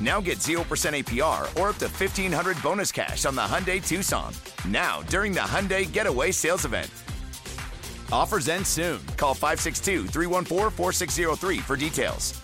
Now 0.00 0.20
get 0.20 0.38
0% 0.38 0.58
APR 0.64 1.42
or 1.60 1.68
up 1.68 1.76
to 1.76 1.86
1500 1.86 2.60
bonus 2.62 2.90
cash 2.90 3.24
on 3.24 3.34
the 3.34 3.42
Hyundai 3.42 3.86
Tucson. 3.86 4.32
Now, 4.66 5.02
during 5.02 5.32
the 5.32 5.40
Hyundai 5.40 5.90
Getaway 5.90 6.30
Sales 6.32 6.64
Event. 6.64 6.90
Offers 8.12 8.48
end 8.48 8.66
soon. 8.66 9.00
Call 9.16 9.34
562 9.34 10.06
314 10.06 10.70
4603 10.70 11.58
for 11.58 11.76
details. 11.76 12.40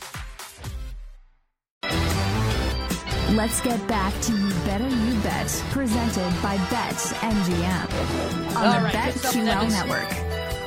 Let's 3.32 3.60
get 3.60 3.86
back 3.86 4.12
to 4.22 4.32
You 4.32 4.50
Better 4.64 4.88
You 4.88 5.20
Bet, 5.20 5.46
presented 5.70 6.42
by 6.42 6.56
Bet 6.68 6.94
MGM 6.94 8.56
on 8.56 8.66
All 8.66 8.72
the 8.72 8.84
right, 8.84 8.92
good 9.04 9.14
stuff. 9.20 9.34
That 9.34 9.62
BetQL 9.62 9.70
network. 9.70 10.12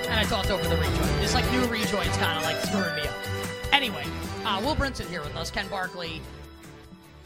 And 0.08 0.20
I 0.20 0.24
talked 0.24 0.50
over 0.50 0.64
the 0.64 0.78
rejoin. 0.78 1.10
It's 1.22 1.34
like 1.34 1.50
new 1.52 1.66
rejoins 1.66 2.16
kind 2.18 2.38
of 2.38 2.44
like 2.44 2.56
screwing 2.62 2.96
me 2.96 3.02
up. 3.02 3.16
Anyway, 3.74 4.06
uh, 4.46 4.62
Will 4.64 4.78
Brinson 4.78 5.10
here 5.10 5.22
with 5.22 5.36
us. 5.36 5.52
Ken 5.52 5.68
Barkley 5.68 6.22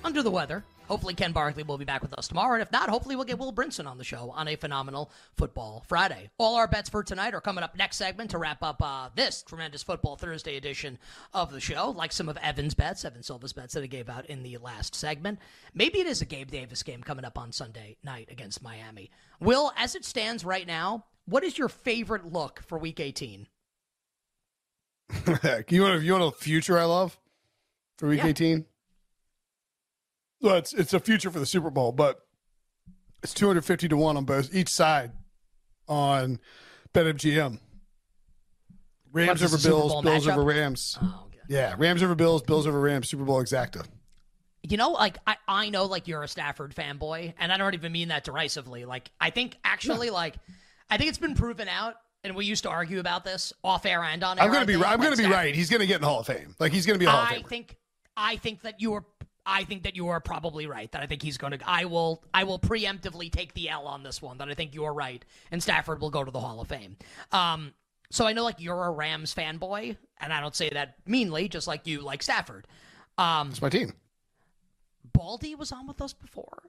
under 0.08 0.24
the 0.24 0.32
weather. 0.32 0.64
Hopefully, 0.88 1.14
Ken 1.14 1.34
Barkley 1.34 1.64
will 1.64 1.78
be 1.78 1.84
back 1.84 2.02
with 2.02 2.14
us 2.18 2.30
tomorrow. 2.30 2.54
And 2.54 2.62
if 2.62 2.72
not, 2.72 2.90
hopefully, 2.90 3.18
we'll 3.18 3.26
get 3.26 3.38
Will 3.38 3.52
Brinson 3.52 3.88
on 3.88 3.98
the 3.98 4.06
show 4.06 4.32
on 4.34 4.48
a 4.48 4.56
phenomenal 4.56 5.12
football 5.36 5.84
Friday. 5.88 6.30
All 6.38 6.56
our 6.56 6.68
bets 6.68 6.90
for 6.90 7.04
tonight 7.04 7.34
are 7.34 7.42
coming 7.42 7.62
up 7.62 7.76
next 7.78 7.98
segment 7.98 8.32
to 8.32 8.38
wrap 8.38 8.64
up 8.64 8.82
uh, 8.82 9.10
this 9.14 9.44
tremendous 9.44 9.84
football 9.84 10.16
Thursday 10.16 10.56
edition 10.56 10.98
of 11.34 11.52
the 11.52 11.60
show, 11.60 11.90
like 11.92 12.14
some 12.14 12.30
of 12.30 12.38
Evan's 12.38 12.74
bets, 12.74 13.04
Evan 13.04 13.22
Silva's 13.22 13.52
bets 13.52 13.74
that 13.74 13.82
he 13.82 13.90
gave 13.90 14.08
out 14.08 14.26
in 14.28 14.44
the 14.44 14.56
last 14.58 14.96
segment. 14.96 15.40
Maybe 15.74 16.00
it 16.00 16.08
is 16.08 16.22
a 16.22 16.26
Gabe 16.26 16.50
Davis 16.50 16.84
game 16.84 17.04
coming 17.04 17.26
up 17.26 17.38
on 17.38 17.52
Sunday 17.52 17.98
night 18.02 18.30
against 18.32 18.64
Miami. 18.64 19.12
Will, 19.42 19.74
as 19.76 19.94
it 19.94 20.06
stands 20.06 20.46
right 20.46 20.66
now, 20.66 21.04
what 21.26 21.44
is 21.44 21.58
your 21.58 21.68
favorite 21.70 22.32
look 22.32 22.62
for 22.66 22.78
Week 22.78 23.02
18? 23.02 23.46
you 25.70 25.82
want 25.82 26.02
you 26.02 26.12
want 26.14 26.24
a 26.24 26.32
future 26.32 26.78
I 26.78 26.84
love 26.86 27.18
for 27.98 28.08
week 28.10 28.20
Yeah. 28.20 28.28
eighteen? 28.28 28.66
Well, 30.42 30.56
it's 30.56 30.74
it's 30.74 30.94
a 30.94 31.00
future 31.00 31.32
for 31.32 31.40
the 31.40 31.46
Super 31.46 31.70
Bowl, 31.70 31.92
but 31.92 32.20
it's 33.24 33.34
two 33.34 33.48
hundred 33.48 33.66
fifty 33.66 33.88
to 33.88 33.98
one 33.98 34.18
on 34.18 34.26
both 34.26 34.54
each 34.54 34.70
side 34.70 35.12
on 35.88 36.40
BetMGM. 36.94 37.60
Rams 39.12 39.28
What 39.28 39.42
is 39.42 39.52
this, 39.52 39.66
over 39.66 39.70
Bills, 39.70 40.04
Bills 40.04 40.26
matchup? 40.28 40.32
over 40.34 40.44
Rams. 40.44 40.98
Oh. 41.02 41.24
Yeah, 41.50 41.76
Rams 41.78 42.04
over 42.04 42.14
Bills, 42.14 42.42
Bills 42.42 42.68
over 42.68 42.80
Rams, 42.80 43.10
Super 43.10 43.24
Bowl 43.24 43.42
exacta. 43.42 43.86
You 44.64 44.76
know, 44.76 44.92
like 44.92 45.18
I, 45.26 45.38
I 45.48 45.70
know 45.70 45.86
like 45.86 46.08
you're 46.08 46.24
a 46.24 46.28
Stafford 46.28 46.76
fanboy, 46.76 47.34
and 47.40 47.54
I 47.54 47.58
don't 47.58 47.74
even 47.74 47.92
mean 47.92 48.10
that 48.10 48.26
derisively. 48.26 48.84
Like 48.86 49.10
I 49.20 49.30
think 49.30 49.58
actually 49.64 50.10
like 50.10 50.36
I 50.90 50.98
think 50.98 51.10
it's 51.10 51.18
been 51.18 51.36
proven 51.36 51.70
out, 51.70 51.96
and 52.24 52.36
we 52.36 52.46
used 52.46 52.64
to 52.64 52.70
argue 52.70 53.00
about 53.00 53.24
this 53.24 53.54
off 53.64 53.86
air 53.86 54.04
and 54.04 54.22
on 54.24 54.38
air. 54.38 54.46
I'm 54.46 54.52
gonna 54.52 54.66
be 54.66 54.76
right. 54.76 54.92
I'm 54.92 55.00
like, 55.00 55.10
gonna 55.16 55.28
be 55.28 55.34
right. 55.34 55.56
He's 55.56 55.70
gonna 55.70 55.86
get 55.86 55.96
in 55.96 56.02
the 56.02 56.08
Hall 56.08 56.20
of 56.20 56.28
Fame. 56.28 56.54
Like 56.60 56.74
he's 56.74 56.86
gonna 56.86 57.00
be 57.00 57.06
a 57.06 57.10
Hall 57.10 57.22
of 57.24 57.30
I 57.30 57.36
Famer. 57.40 57.48
think 57.48 57.78
I 58.18 58.36
think 58.36 58.62
that 58.64 58.82
you 58.82 58.94
are 58.96 59.06
I 59.48 59.64
think 59.64 59.84
that 59.84 59.96
you 59.96 60.10
are 60.10 60.20
probably 60.20 60.68
right. 60.68 60.92
That 60.92 61.02
I 61.02 61.08
think 61.08 61.24
he's 61.24 61.38
going 61.38 61.58
to. 61.58 61.60
I 61.66 61.86
will. 61.86 62.22
I 62.34 62.44
will 62.44 62.60
preemptively 62.60 63.32
take 63.32 63.54
the 63.54 63.70
L 63.70 63.88
on 63.88 64.04
this 64.04 64.22
one. 64.22 64.38
That 64.38 64.50
I 64.50 64.54
think 64.54 64.76
you 64.76 64.84
are 64.84 64.94
right, 64.94 65.24
and 65.52 65.64
Stafford 65.64 66.02
will 66.02 66.10
go 66.10 66.24
to 66.24 66.30
the 66.32 66.40
Hall 66.40 66.60
of 66.60 66.68
Fame. 66.68 66.98
Um. 67.32 67.74
So 68.10 68.26
I 68.26 68.34
know 68.34 68.44
like 68.44 68.60
you're 68.60 68.86
a 68.86 68.92
Rams 68.92 69.34
fanboy, 69.34 69.98
and 70.20 70.32
I 70.34 70.40
don't 70.40 70.56
say 70.56 70.70
that 70.70 70.96
meanly, 71.06 71.50
just 71.50 71.68
like 71.68 71.88
you 71.88 72.02
like 72.02 72.22
Stafford. 72.22 72.68
Um. 73.18 73.50
It's 73.50 73.62
my 73.62 73.70
team. 73.70 73.94
Baldy 75.14 75.56
was 75.56 75.72
on 75.72 75.88
with 75.88 76.02
us 76.02 76.14
before. 76.14 76.64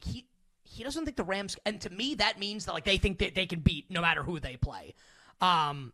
He 0.00 0.26
he 0.62 0.84
doesn't 0.84 1.04
think 1.04 1.16
the 1.16 1.24
Rams, 1.24 1.56
and 1.66 1.80
to 1.80 1.90
me 1.90 2.14
that 2.16 2.38
means 2.38 2.66
that 2.66 2.72
like 2.72 2.84
they 2.84 2.98
think 2.98 3.18
that 3.18 3.34
they 3.34 3.46
can 3.46 3.60
beat 3.60 3.90
no 3.90 4.00
matter 4.00 4.22
who 4.22 4.40
they 4.40 4.56
play. 4.56 4.94
Um, 5.40 5.92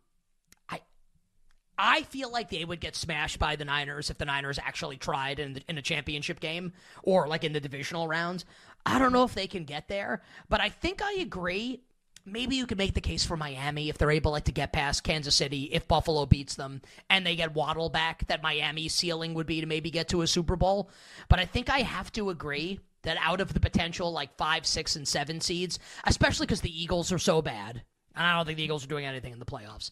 I 1.83 2.03
feel 2.03 2.31
like 2.31 2.51
they 2.51 2.63
would 2.63 2.79
get 2.79 2.95
smashed 2.95 3.39
by 3.39 3.55
the 3.55 3.65
Niners 3.65 4.11
if 4.11 4.19
the 4.19 4.25
Niners 4.25 4.59
actually 4.59 4.97
tried 4.97 5.39
in 5.39 5.53
the, 5.53 5.63
in 5.67 5.79
a 5.79 5.81
championship 5.81 6.39
game 6.39 6.73
or 7.01 7.27
like 7.27 7.43
in 7.43 7.53
the 7.53 7.59
divisional 7.59 8.07
rounds. 8.07 8.45
I 8.85 8.99
don't 8.99 9.11
know 9.11 9.23
if 9.23 9.33
they 9.33 9.47
can 9.47 9.63
get 9.63 9.87
there, 9.87 10.21
but 10.47 10.61
I 10.61 10.69
think 10.69 11.01
I 11.01 11.13
agree. 11.13 11.81
Maybe 12.23 12.55
you 12.55 12.67
could 12.67 12.77
make 12.77 12.93
the 12.93 13.01
case 13.01 13.25
for 13.25 13.35
Miami 13.35 13.89
if 13.89 13.97
they're 13.97 14.11
able 14.11 14.31
like 14.31 14.43
to 14.43 14.51
get 14.51 14.71
past 14.71 15.03
Kansas 15.03 15.33
City 15.33 15.63
if 15.71 15.87
Buffalo 15.87 16.27
beats 16.27 16.53
them 16.53 16.83
and 17.09 17.25
they 17.25 17.35
get 17.35 17.55
Waddle 17.55 17.89
back. 17.89 18.27
That 18.27 18.43
Miami's 18.43 18.93
ceiling 18.93 19.33
would 19.33 19.47
be 19.47 19.59
to 19.61 19.65
maybe 19.65 19.89
get 19.89 20.09
to 20.09 20.21
a 20.21 20.27
Super 20.27 20.55
Bowl. 20.55 20.91
But 21.29 21.39
I 21.39 21.45
think 21.45 21.71
I 21.71 21.79
have 21.79 22.11
to 22.11 22.29
agree 22.29 22.79
that 23.01 23.17
out 23.19 23.41
of 23.41 23.55
the 23.55 23.59
potential 23.59 24.11
like 24.11 24.37
five, 24.37 24.67
six, 24.67 24.95
and 24.95 25.07
seven 25.07 25.41
seeds, 25.41 25.79
especially 26.03 26.45
because 26.45 26.61
the 26.61 26.83
Eagles 26.83 27.11
are 27.11 27.17
so 27.17 27.41
bad, 27.41 27.81
and 28.15 28.23
I 28.27 28.35
don't 28.35 28.45
think 28.45 28.57
the 28.57 28.63
Eagles 28.63 28.85
are 28.85 28.89
doing 28.89 29.05
anything 29.05 29.33
in 29.33 29.39
the 29.39 29.45
playoffs. 29.45 29.89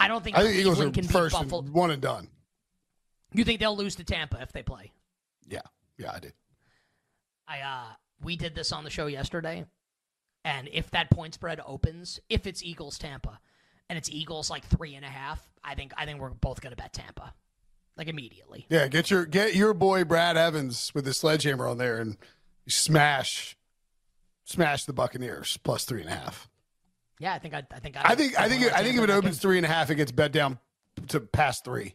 I 0.00 0.08
don't 0.08 0.24
think 0.24 0.36
I 0.36 0.42
think 0.42 0.56
Eagles 0.56 0.76
Cleveland 0.76 0.96
are 0.96 1.00
can 1.00 1.06
beat 1.08 1.12
first 1.12 1.34
Buffalo. 1.34 1.62
one 1.62 1.90
and 1.90 2.00
done. 2.02 2.28
You 3.32 3.44
think 3.44 3.60
they'll 3.60 3.76
lose 3.76 3.94
to 3.96 4.04
Tampa 4.04 4.40
if 4.42 4.52
they 4.52 4.62
play? 4.62 4.92
Yeah, 5.46 5.60
yeah, 5.98 6.12
I 6.14 6.18
did. 6.18 6.32
I 7.46 7.60
uh 7.60 7.92
we 8.22 8.36
did 8.36 8.54
this 8.54 8.72
on 8.72 8.84
the 8.84 8.90
show 8.90 9.06
yesterday. 9.06 9.66
And 10.44 10.68
if 10.72 10.90
that 10.92 11.10
point 11.10 11.34
spread 11.34 11.60
opens, 11.66 12.18
if 12.30 12.46
it's 12.46 12.62
Eagles 12.62 12.98
Tampa 12.98 13.40
and 13.88 13.98
it's 13.98 14.08
Eagles 14.08 14.48
like 14.48 14.64
three 14.64 14.94
and 14.94 15.04
a 15.04 15.08
half, 15.08 15.46
I 15.62 15.74
think 15.74 15.92
I 15.96 16.06
think 16.06 16.20
we're 16.20 16.30
both 16.30 16.60
gonna 16.60 16.76
bet 16.76 16.92
Tampa. 16.92 17.34
Like 17.96 18.08
immediately. 18.08 18.66
Yeah, 18.70 18.88
get 18.88 19.10
your 19.10 19.26
get 19.26 19.54
your 19.54 19.74
boy 19.74 20.04
Brad 20.04 20.36
Evans 20.36 20.92
with 20.94 21.04
the 21.04 21.12
sledgehammer 21.12 21.66
on 21.66 21.76
there 21.76 21.98
and 21.98 22.16
smash 22.66 23.56
smash 24.44 24.84
the 24.84 24.92
Buccaneers 24.92 25.58
plus 25.62 25.84
three 25.84 26.00
and 26.00 26.10
a 26.10 26.14
half. 26.14 26.48
Yeah, 27.20 27.34
I 27.34 27.38
think 27.38 27.52
I, 27.52 27.62
I 27.70 27.78
think 27.78 27.96
I 27.96 28.14
think 28.14 28.40
I 28.40 28.48
think 28.48 28.72
I 28.72 28.82
think 28.82 28.96
if 28.96 29.04
it 29.04 29.10
opens 29.10 29.38
three 29.38 29.58
and 29.58 29.66
a 29.66 29.68
half, 29.68 29.90
it 29.90 29.96
gets 29.96 30.10
bet 30.10 30.32
down 30.32 30.58
to 31.08 31.20
past 31.20 31.66
three. 31.66 31.94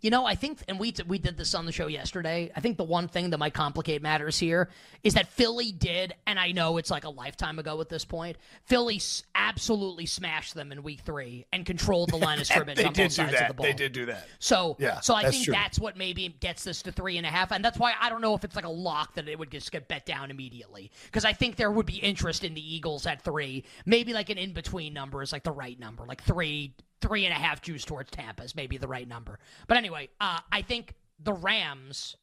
You 0.00 0.10
know, 0.10 0.24
I 0.24 0.34
think, 0.36 0.58
and 0.68 0.78
we 0.78 0.94
we 1.06 1.18
did 1.18 1.36
this 1.36 1.54
on 1.54 1.66
the 1.66 1.72
show 1.72 1.86
yesterday. 1.88 2.52
I 2.54 2.60
think 2.60 2.76
the 2.76 2.84
one 2.84 3.08
thing 3.08 3.30
that 3.30 3.38
might 3.38 3.54
complicate 3.54 4.00
matters 4.00 4.38
here 4.38 4.68
is 5.02 5.14
that 5.14 5.26
Philly 5.28 5.72
did, 5.72 6.14
and 6.26 6.38
I 6.38 6.52
know 6.52 6.76
it's 6.76 6.90
like 6.90 7.04
a 7.04 7.10
lifetime 7.10 7.58
ago 7.58 7.80
at 7.80 7.88
this 7.88 8.04
point. 8.04 8.36
Philly 8.64 8.96
s- 8.96 9.24
absolutely 9.34 10.06
smashed 10.06 10.54
them 10.54 10.70
in 10.70 10.82
Week 10.82 11.00
Three 11.00 11.46
and 11.52 11.66
controlled 11.66 12.10
the 12.10 12.16
line 12.16 12.38
of 12.38 12.46
scrimmage 12.48 12.76
they 12.76 12.84
on 12.84 12.92
did 12.92 13.04
both 13.04 13.10
do 13.10 13.14
sides 13.14 13.32
of 13.32 13.38
that. 13.40 13.48
the 13.48 13.54
ball. 13.54 13.66
They 13.66 13.72
did 13.72 13.92
do 13.92 14.06
that. 14.06 14.28
So, 14.38 14.76
Yeah, 14.78 15.00
so 15.00 15.14
I 15.14 15.22
that's 15.24 15.34
think 15.34 15.46
true. 15.46 15.52
that's 15.54 15.78
what 15.80 15.96
maybe 15.96 16.28
gets 16.40 16.62
this 16.64 16.82
to 16.82 16.92
three 16.92 17.16
and 17.16 17.26
a 17.26 17.30
half, 17.30 17.50
and 17.50 17.64
that's 17.64 17.78
why 17.78 17.94
I 18.00 18.08
don't 18.08 18.20
know 18.20 18.34
if 18.34 18.44
it's 18.44 18.54
like 18.56 18.64
a 18.66 18.70
lock 18.70 19.14
that 19.14 19.28
it 19.28 19.38
would 19.38 19.50
just 19.50 19.72
get 19.72 19.88
bet 19.88 20.06
down 20.06 20.30
immediately 20.30 20.90
because 21.06 21.24
I 21.24 21.32
think 21.32 21.56
there 21.56 21.70
would 21.72 21.86
be 21.86 21.96
interest 21.96 22.44
in 22.44 22.54
the 22.54 22.74
Eagles 22.74 23.06
at 23.06 23.22
three, 23.22 23.64
maybe 23.84 24.12
like 24.12 24.30
an 24.30 24.38
in 24.38 24.52
between 24.52 24.94
number 24.94 25.22
is 25.22 25.32
like 25.32 25.42
the 25.42 25.50
right 25.52 25.78
number, 25.78 26.04
like 26.06 26.22
three, 26.22 26.74
three 27.00 27.24
and 27.24 27.32
a 27.32 27.36
half 27.36 27.62
juice 27.62 27.84
towards 27.84 28.10
Tampa 28.10 28.42
is 28.42 28.54
maybe 28.54 28.76
the 28.76 28.88
right 28.88 29.06
number. 29.06 29.38
But 29.66 29.76
anyway, 29.76 30.08
uh, 30.20 30.40
I 30.50 30.62
think 30.62 30.94
the 31.22 31.32
Rams 31.32 32.16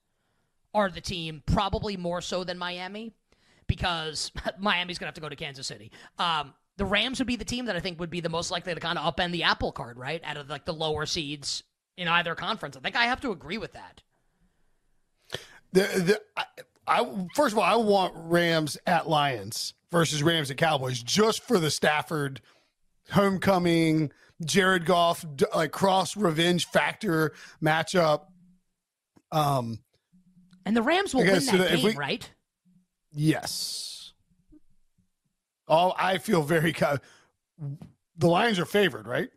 are 0.74 0.90
the 0.90 1.02
team 1.02 1.42
probably 1.46 1.98
more 1.98 2.22
so 2.22 2.44
than 2.44 2.58
Miami 2.58 3.14
because 3.68 4.32
Miami's 4.60 4.98
gonna 4.98 5.08
have 5.08 5.16
to 5.16 5.22
go 5.22 5.30
to 5.30 5.36
Kansas 5.36 5.68
City. 5.68 5.92
Um, 6.20 6.54
the 6.78 6.86
Rams 6.86 7.20
would 7.20 7.28
be 7.28 7.38
the 7.38 7.46
team 7.46 7.66
that 7.66 7.76
I 7.76 7.80
think 7.80 8.00
would 8.00 8.10
be 8.10 8.20
the 8.20 8.30
most 8.30 8.52
likely 8.52 8.74
to 8.74 8.80
kind 8.80 9.00
of 9.00 9.16
upend 9.16 9.32
the 9.32 9.44
apple 9.44 9.72
card, 9.72 9.98
right? 9.98 10.22
Out 10.26 10.38
of 10.38 10.50
like 10.50 10.66
the 10.66 10.74
lower 10.74 11.06
seeds 11.06 11.64
in 11.98 12.08
either 12.08 12.36
conference. 12.36 12.76
I 12.76 12.82
think 12.82 12.96
I 12.96 13.06
have 13.06 13.22
to 13.22 13.32
agree 13.32 13.58
with 13.58 13.74
that. 13.74 14.02
The, 15.72 15.82
the, 15.82 16.22
I, 16.36 16.46
I 16.88 17.26
first 17.36 17.54
of 17.54 17.60
all, 17.60 17.64
I 17.64 17.76
want 17.76 18.14
Rams 18.16 18.78
at 18.86 19.10
Lions 19.10 19.74
versus 19.92 20.22
Rams 20.22 20.52
at 20.52 20.58
Cowboys 20.58 21.02
just 21.02 21.44
for 21.44 21.60
the 21.60 21.72
Stafford 21.72 22.42
homecoming, 23.12 24.12
Jared 24.44 24.86
Goff 24.86 25.26
like 25.56 25.72
cross 25.72 26.18
revenge 26.18 26.68
factor 26.68 27.34
matchup. 27.64 28.26
Um, 29.32 29.80
And 30.66 30.76
the 30.76 30.82
Rams 30.82 31.14
will 31.14 31.22
win 31.24 31.46
that 31.46 31.60
uh, 31.60 31.64
if 31.64 31.70
game, 31.76 31.84
we- 31.86 31.96
right? 31.96 32.30
yes. 33.12 34.14
Oh, 35.68 35.94
I 35.98 36.18
feel 36.20 36.44
very. 36.44 36.74
co- 36.74 36.98
The 38.18 38.28
Lions 38.28 38.60
are 38.60 38.66
favored, 38.66 39.08
right? 39.08 39.30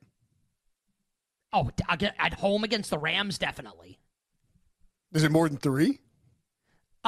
Oh, 1.54 1.70
at 1.88 2.34
home 2.34 2.64
against 2.64 2.90
the 2.90 2.98
Rams, 2.98 3.38
definitely. 3.38 3.98
Is 5.14 5.24
it 5.24 5.32
more 5.32 5.48
than 5.48 5.56
three? 5.56 6.00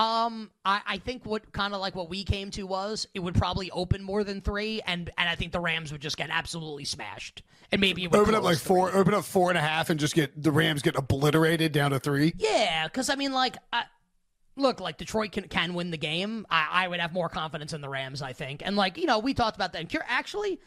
Um, 0.00 0.50
I, 0.64 0.80
I 0.86 0.96
think 0.96 1.26
what 1.26 1.52
kind 1.52 1.74
of 1.74 1.80
like 1.80 1.94
what 1.94 2.08
we 2.08 2.24
came 2.24 2.50
to 2.52 2.62
was 2.62 3.06
it 3.12 3.20
would 3.20 3.34
probably 3.34 3.70
open 3.70 4.02
more 4.02 4.24
than 4.24 4.40
three, 4.40 4.80
and 4.86 5.10
and 5.18 5.28
I 5.28 5.34
think 5.34 5.52
the 5.52 5.60
Rams 5.60 5.92
would 5.92 6.00
just 6.00 6.16
get 6.16 6.30
absolutely 6.32 6.86
smashed, 6.86 7.42
and 7.70 7.82
maybe 7.82 8.04
it 8.04 8.10
would 8.10 8.18
Open 8.18 8.34
up 8.34 8.42
like 8.42 8.56
four. 8.56 8.90
Open 8.94 9.12
up 9.12 9.24
four 9.24 9.50
and 9.50 9.58
a 9.58 9.60
half, 9.60 9.90
and 9.90 10.00
just 10.00 10.14
get 10.14 10.42
the 10.42 10.52
Rams 10.52 10.80
get 10.80 10.96
obliterated 10.96 11.72
down 11.72 11.90
to 11.90 12.00
three. 12.00 12.32
Yeah, 12.38 12.86
because 12.86 13.10
I 13.10 13.14
mean, 13.14 13.34
like, 13.34 13.58
I, 13.74 13.84
look, 14.56 14.80
like 14.80 14.96
Detroit 14.96 15.32
can 15.32 15.48
can 15.48 15.74
win 15.74 15.90
the 15.90 15.98
game. 15.98 16.46
I, 16.48 16.68
I 16.72 16.88
would 16.88 17.00
have 17.00 17.12
more 17.12 17.28
confidence 17.28 17.74
in 17.74 17.82
the 17.82 17.90
Rams, 17.90 18.22
I 18.22 18.32
think, 18.32 18.62
and 18.64 18.76
like 18.76 18.96
you 18.96 19.04
know, 19.04 19.18
we 19.18 19.34
talked 19.34 19.56
about 19.56 19.74
that. 19.74 19.82
And 19.82 20.02
actually, 20.08 20.60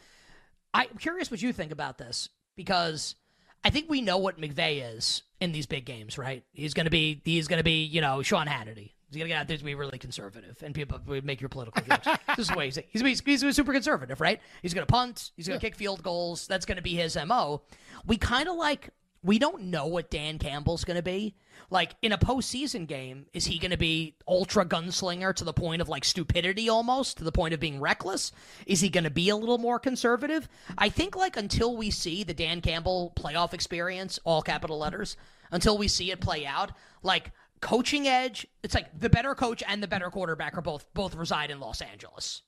I'm 0.72 0.96
curious 0.96 1.32
what 1.32 1.42
you 1.42 1.52
think 1.52 1.72
about 1.72 1.98
this 1.98 2.28
because 2.54 3.16
I 3.64 3.70
think 3.70 3.90
we 3.90 4.00
know 4.00 4.18
what 4.18 4.40
McVay 4.40 4.94
is 4.94 5.24
in 5.40 5.50
these 5.50 5.66
big 5.66 5.86
games, 5.86 6.18
right? 6.18 6.44
He's 6.52 6.72
gonna 6.72 6.88
be 6.88 7.20
he's 7.24 7.48
gonna 7.48 7.64
be 7.64 7.82
you 7.82 8.00
know 8.00 8.22
Sean 8.22 8.46
Hannity. 8.46 8.92
He's 9.10 9.18
gonna 9.18 9.28
get 9.28 9.40
out 9.40 9.48
there 9.48 9.56
to 9.56 9.64
be 9.64 9.74
really 9.74 9.98
conservative, 9.98 10.62
and 10.62 10.74
people 10.74 10.98
would 11.06 11.24
make 11.24 11.40
your 11.40 11.48
political 11.48 11.82
jokes. 11.82 12.06
this 12.28 12.38
is 12.38 12.48
the 12.48 12.56
way 12.56 12.66
he's 12.66 12.78
he's, 12.88 13.02
he's, 13.02 13.42
he's 13.42 13.56
super 13.56 13.72
conservative, 13.72 14.20
right? 14.20 14.40
He's 14.62 14.74
gonna 14.74 14.86
punt. 14.86 15.30
He's 15.36 15.46
gonna 15.46 15.60
kick 15.60 15.76
field 15.76 16.02
goals. 16.02 16.46
That's 16.46 16.66
gonna 16.66 16.82
be 16.82 16.94
his 16.94 17.16
mo. 17.16 17.62
We 18.06 18.16
kind 18.16 18.48
of 18.48 18.56
like 18.56 18.90
we 19.22 19.38
don't 19.38 19.64
know 19.64 19.86
what 19.86 20.10
Dan 20.10 20.38
Campbell's 20.38 20.84
gonna 20.84 21.02
be. 21.02 21.34
Like 21.70 21.94
in 22.02 22.12
a 22.12 22.18
postseason 22.18 22.86
game, 22.86 23.26
is 23.32 23.46
he 23.46 23.58
gonna 23.58 23.78
be 23.78 24.16
ultra 24.28 24.66
gunslinger 24.66 25.34
to 25.36 25.44
the 25.44 25.52
point 25.52 25.80
of 25.80 25.88
like 25.88 26.04
stupidity 26.04 26.68
almost, 26.68 27.18
to 27.18 27.24
the 27.24 27.32
point 27.32 27.54
of 27.54 27.60
being 27.60 27.80
reckless? 27.80 28.32
Is 28.66 28.80
he 28.80 28.90
gonna 28.90 29.10
be 29.10 29.30
a 29.30 29.36
little 29.36 29.58
more 29.58 29.78
conservative? 29.78 30.48
I 30.76 30.90
think 30.90 31.16
like 31.16 31.36
until 31.36 31.76
we 31.76 31.90
see 31.90 32.22
the 32.22 32.34
Dan 32.34 32.60
Campbell 32.60 33.12
playoff 33.16 33.54
experience, 33.54 34.18
all 34.24 34.42
capital 34.42 34.78
letters, 34.78 35.16
until 35.50 35.78
we 35.78 35.88
see 35.88 36.10
it 36.10 36.20
play 36.20 36.44
out, 36.44 36.72
like 37.02 37.30
coaching 37.64 38.06
edge, 38.06 38.46
it's 38.62 38.74
like 38.74 39.00
the 39.00 39.08
better 39.08 39.34
coach 39.34 39.62
and 39.66 39.82
the 39.82 39.88
better 39.88 40.10
quarterback 40.10 40.56
are 40.56 40.60
both 40.60 40.84
both 40.92 41.14
reside 41.14 41.50
in 41.50 41.60
Los 41.60 41.80
Angeles 41.80 42.42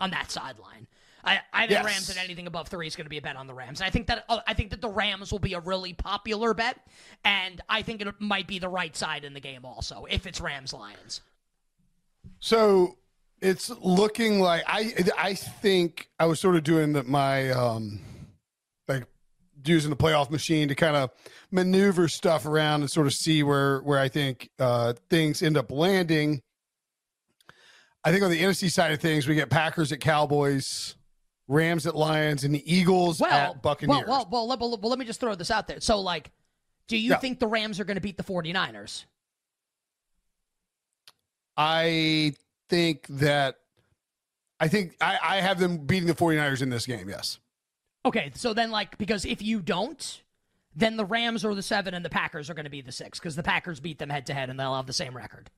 on 0.00 0.10
that 0.10 0.32
sideline. 0.32 0.88
I, 1.24 1.40
I 1.52 1.60
think 1.68 1.70
Yes. 1.70 1.84
Rams 1.84 2.10
at 2.10 2.16
anything 2.16 2.46
above 2.48 2.66
three 2.66 2.86
is 2.88 2.96
going 2.96 3.04
to 3.04 3.10
be 3.10 3.18
a 3.18 3.22
bet 3.22 3.36
on 3.36 3.46
the 3.46 3.54
Rams. 3.54 3.80
And 3.80 3.86
I 3.86 3.90
think 3.90 4.08
that 4.08 4.24
uh, 4.28 4.40
I 4.48 4.54
think 4.54 4.70
that 4.70 4.80
the 4.80 4.88
Rams 4.88 5.30
will 5.30 5.38
be 5.38 5.54
a 5.54 5.60
really 5.60 5.92
popular 5.92 6.54
bet, 6.54 6.76
and 7.24 7.60
I 7.68 7.82
think 7.82 8.02
it 8.02 8.08
might 8.20 8.48
be 8.48 8.58
the 8.58 8.68
right 8.68 8.96
side 8.96 9.24
in 9.24 9.32
the 9.32 9.40
game 9.40 9.64
also 9.64 10.06
if 10.10 10.26
it's 10.26 10.40
Rams 10.40 10.72
Lions. 10.72 11.20
So 12.40 12.96
it's 13.40 13.70
looking 13.80 14.40
like 14.40 14.64
I 14.66 14.92
I 15.16 15.34
think 15.34 16.08
I 16.18 16.26
was 16.26 16.40
sort 16.40 16.56
of 16.56 16.64
doing 16.64 16.94
that 16.94 17.06
my 17.06 17.50
um 17.50 18.00
using 19.64 19.90
the 19.90 19.96
playoff 19.96 20.30
machine 20.30 20.68
to 20.68 20.74
kind 20.74 20.96
of 20.96 21.10
maneuver 21.50 22.08
stuff 22.08 22.46
around 22.46 22.82
and 22.82 22.90
sort 22.90 23.06
of 23.06 23.12
see 23.14 23.42
where 23.42 23.80
where 23.80 23.98
I 23.98 24.08
think 24.08 24.48
uh 24.58 24.94
things 25.10 25.42
end 25.42 25.56
up 25.56 25.70
landing. 25.70 26.42
I 28.04 28.12
think 28.12 28.22
on 28.22 28.30
the 28.30 28.40
NFC 28.42 28.70
side 28.70 28.92
of 28.92 29.00
things, 29.00 29.26
we 29.26 29.34
get 29.34 29.50
Packers 29.50 29.90
at 29.92 30.00
Cowboys, 30.00 30.94
Rams 31.48 31.86
at 31.86 31.96
Lions, 31.96 32.44
and 32.44 32.54
the 32.54 32.62
Eagles 32.72 33.20
Well, 33.20 33.32
at 33.52 33.62
Buccaneers. 33.62 34.04
well, 34.06 34.28
well, 34.30 34.46
well, 34.48 34.58
well, 34.80 34.88
let 34.90 34.98
me 34.98 35.04
just 35.04 35.18
throw 35.20 35.34
this 35.34 35.50
out 35.50 35.66
there. 35.66 35.80
So, 35.80 36.00
like, 36.00 36.30
do 36.86 36.96
you 36.96 37.10
Yeah. 37.10 37.18
think 37.18 37.40
the 37.40 37.48
Rams 37.48 37.80
are 37.80 37.84
going 37.84 37.96
to 37.96 38.00
beat 38.00 38.16
the 38.16 38.22
49ers? 38.22 39.04
I 41.56 42.34
think 42.68 43.06
that 43.08 43.56
I 44.60 44.68
think 44.68 44.96
I, 45.00 45.18
I 45.22 45.36
have 45.40 45.58
them 45.58 45.78
beating 45.78 46.06
the 46.06 46.14
49ers 46.14 46.62
in 46.62 46.70
this 46.70 46.86
game, 46.86 47.08
yes. 47.08 47.38
Okay, 48.08 48.30
so 48.34 48.54
then, 48.54 48.70
like, 48.70 48.96
because 48.98 49.24
if 49.24 49.42
you 49.42 49.60
don't, 49.60 50.22
then 50.74 50.96
the 50.96 51.04
Rams 51.04 51.44
are 51.44 51.54
the 51.54 51.62
seven 51.62 51.92
and 51.94 52.04
the 52.04 52.08
Packers 52.10 52.48
are 52.48 52.54
going 52.54 52.64
to 52.64 52.70
be 52.70 52.80
the 52.80 52.92
six 52.92 53.18
because 53.18 53.36
the 53.36 53.42
Packers 53.42 53.80
beat 53.80 53.98
them 53.98 54.08
head 54.10 54.26
to 54.26 54.34
head 54.34 54.48
and 54.50 54.58
they'll 54.58 54.74
have 54.76 54.86
the 54.86 54.92
same 54.92 55.16
record. 55.16 55.50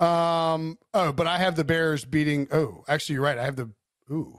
Um. 0.00 0.76
Oh, 0.92 1.12
but 1.12 1.26
I 1.26 1.38
have 1.38 1.54
the 1.56 1.64
Bears 1.64 2.04
beating. 2.04 2.48
Oh, 2.52 2.84
actually, 2.88 3.14
you're 3.14 3.22
right. 3.24 3.38
I 3.38 3.44
have 3.44 3.56
the. 3.56 3.70
Ooh. 4.10 4.36